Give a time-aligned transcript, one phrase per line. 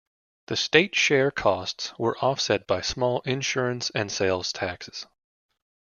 [0.47, 5.05] The state share costs were offset by small insurance and sales taxes.